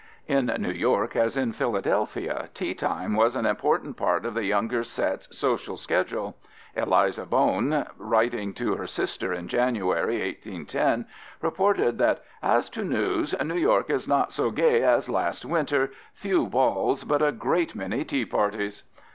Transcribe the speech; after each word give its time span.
"In 0.37 0.47
New 0.57 0.71
York 0.71 1.15
as 1.15 1.37
in 1.37 1.51
Philadelphia 1.53 2.49
teatime 2.55 3.15
was 3.15 3.35
an 3.35 3.45
important 3.45 3.97
part 3.97 4.25
of 4.25 4.33
the 4.33 4.43
younger 4.45 4.83
set's 4.83 5.27
social 5.37 5.77
schedule. 5.77 6.35
Eliza 6.75 7.23
Bowne, 7.23 7.85
writing 7.99 8.51
to 8.55 8.73
her 8.77 8.87
sister 8.87 9.31
in 9.31 9.47
January 9.47 10.15
1810, 10.25 11.05
reported 11.43 11.99
that 11.99 12.23
"as 12.41 12.67
to 12.71 12.83
news 12.83 13.35
New 13.45 13.53
York 13.53 13.91
is 13.91 14.07
not 14.07 14.31
so 14.31 14.49
gay 14.49 14.81
as 14.81 15.07
last 15.07 15.45
Winter, 15.45 15.91
few 16.15 16.47
balls 16.47 17.03
but 17.03 17.21
a 17.21 17.31
great 17.31 17.75
many 17.75 18.03
tea 18.03 18.25
parties." 18.25 18.81